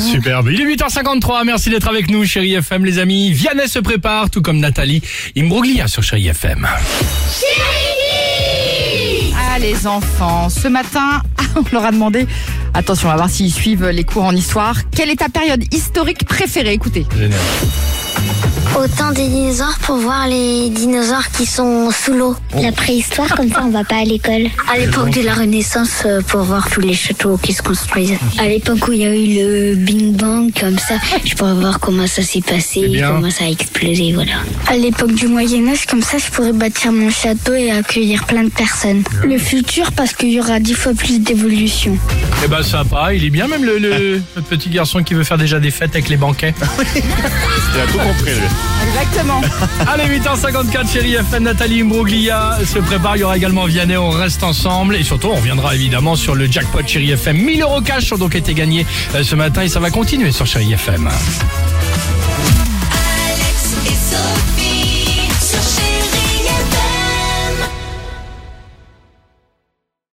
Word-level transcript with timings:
Superbe. 0.00 0.48
Il 0.50 0.60
est 0.60 0.76
8h53. 0.76 1.44
Merci 1.44 1.70
d'être 1.70 1.88
avec 1.88 2.10
nous, 2.10 2.24
chérie 2.24 2.54
FM, 2.54 2.84
les 2.84 2.98
amis. 2.98 3.32
Vianney 3.32 3.68
se 3.68 3.78
prépare, 3.78 4.30
tout 4.30 4.40
comme 4.40 4.58
Nathalie 4.58 5.02
Imbroglia 5.36 5.88
sur 5.88 6.02
chérie 6.02 6.28
FM. 6.28 6.66
Ah 9.36 9.58
les 9.58 9.86
enfants, 9.86 10.48
ce 10.48 10.68
matin, 10.68 11.22
on 11.56 11.64
leur 11.72 11.84
a 11.84 11.92
demandé, 11.92 12.26
attention, 12.74 13.08
on 13.08 13.10
va 13.10 13.16
voir 13.16 13.30
s'ils 13.30 13.52
suivent 13.52 13.88
les 13.88 14.04
cours 14.04 14.24
en 14.24 14.34
histoire, 14.34 14.88
quelle 14.90 15.10
est 15.10 15.16
ta 15.16 15.28
période 15.28 15.62
historique 15.74 16.24
préférée? 16.24 16.72
Écoutez. 16.72 17.04
Génial. 17.16 17.38
Au 18.76 18.86
temps 18.86 19.10
des 19.12 19.26
dinosaures 19.28 19.76
pour 19.82 19.96
voir 19.96 20.28
les 20.28 20.70
dinosaures 20.70 21.28
qui 21.36 21.46
sont 21.46 21.90
sous 21.90 22.12
l'eau. 22.12 22.36
La 22.60 22.70
préhistoire, 22.70 23.28
comme 23.34 23.50
ça 23.50 23.62
on 23.64 23.70
va 23.70 23.82
pas 23.82 23.96
à 23.96 24.04
l'école. 24.04 24.46
À 24.72 24.78
l'époque 24.78 25.10
de 25.10 25.22
la 25.22 25.34
Renaissance 25.34 26.02
euh, 26.06 26.20
pour 26.22 26.42
voir 26.42 26.68
tous 26.70 26.80
les 26.80 26.94
châteaux 26.94 27.36
qui 27.38 27.52
se 27.52 27.62
construisent. 27.62 28.16
À 28.38 28.46
l'époque 28.46 28.86
où 28.88 28.92
il 28.92 29.00
y 29.00 29.04
a 29.06 29.14
eu 29.14 29.34
le 29.70 29.74
Bing 29.74 30.14
Bang, 30.16 30.50
comme 30.58 30.78
ça, 30.78 30.94
je 31.24 31.34
pourrais 31.34 31.54
voir 31.54 31.80
comment 31.80 32.06
ça 32.06 32.22
s'est 32.22 32.40
passé, 32.40 32.86
bien. 32.86 33.10
comment 33.12 33.30
ça 33.30 33.44
a 33.44 33.48
explosé, 33.48 34.12
voilà. 34.12 34.34
À 34.68 34.76
l'époque 34.76 35.12
du 35.14 35.26
Moyen-Âge, 35.26 35.86
comme 35.86 36.02
ça, 36.02 36.18
je 36.18 36.30
pourrais 36.30 36.52
bâtir 36.52 36.92
mon 36.92 37.10
château 37.10 37.54
et 37.54 37.70
accueillir 37.72 38.24
plein 38.26 38.44
de 38.44 38.50
personnes. 38.50 39.02
Le 39.24 39.38
futur, 39.38 39.90
parce 39.92 40.12
qu'il 40.12 40.30
y 40.30 40.40
aura 40.40 40.60
dix 40.60 40.74
fois 40.74 40.94
plus 40.94 41.18
d'évolution. 41.18 41.96
Eh 42.44 42.48
ben, 42.48 42.62
sympa. 42.62 43.12
Il 43.12 43.24
est 43.24 43.30
bien, 43.30 43.48
même 43.48 43.64
le, 43.64 43.78
le- 43.78 44.22
le 44.36 44.42
petit 44.42 44.68
garçon 44.70 45.02
qui 45.02 45.14
veut 45.14 45.24
faire 45.24 45.38
déjà 45.38 45.58
des 45.58 45.70
fêtes 45.72 45.90
avec 45.94 46.08
les 46.08 46.16
banquets. 46.16 46.54
Exactement. 48.86 49.40
Allez, 49.86 50.18
8h54, 50.18 50.92
chérie 50.92 51.14
FM, 51.14 51.44
Nathalie 51.44 51.82
Imbroglia 51.82 52.58
se 52.64 52.78
prépare. 52.78 53.16
Il 53.16 53.20
y 53.20 53.24
aura 53.24 53.36
également 53.36 53.64
Vianney, 53.64 53.96
on 53.96 54.10
reste 54.10 54.42
ensemble. 54.42 54.96
Et 54.96 55.02
surtout, 55.02 55.28
on 55.28 55.36
reviendra 55.36 55.74
évidemment 55.74 56.16
sur 56.16 56.34
le 56.34 56.46
jackpot 56.46 56.86
chérie 56.86 57.10
FM. 57.12 57.36
1000 57.36 57.62
euros 57.62 57.80
cash 57.80 58.12
ont 58.12 58.18
donc 58.18 58.34
été 58.34 58.54
gagnés 58.54 58.86
euh, 59.14 59.22
ce 59.22 59.34
matin 59.34 59.62
et 59.62 59.68
ça 59.68 59.80
va 59.80 59.90
continuer 59.90 60.32
sur 60.32 60.46
chérie 60.46 60.72
FM. 60.72 61.08